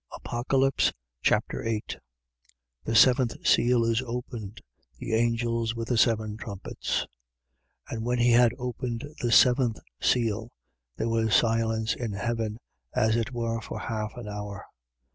Apocalypse 0.15 0.91
Chapter 1.21 1.61
8 1.63 1.99
The 2.85 2.95
seventh 2.95 3.45
seal 3.45 3.85
is 3.85 4.01
opened. 4.03 4.59
The 4.97 5.13
angels 5.13 5.75
with 5.75 5.89
the 5.89 5.97
seven 5.99 6.37
trumpets. 6.37 7.05
8:1. 7.91 7.95
And 7.97 8.05
when 8.07 8.17
he 8.17 8.31
had 8.31 8.51
opened 8.57 9.03
the 9.19 9.31
seventh 9.31 9.77
seal, 9.99 10.49
there 10.97 11.07
was 11.07 11.35
silence 11.35 11.93
in 11.93 12.13
heaven, 12.13 12.57
as 12.95 13.15
it 13.15 13.31
were 13.31 13.61
for 13.61 13.77
half 13.77 14.13
an 14.17 14.27
hour. 14.27 14.65